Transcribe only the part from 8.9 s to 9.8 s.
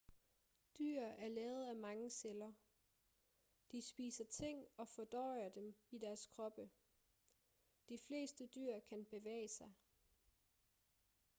bevæge sig